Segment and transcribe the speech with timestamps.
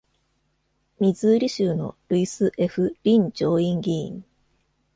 [0.99, 4.25] ミズーリ州のルイス・ F・リン上院議員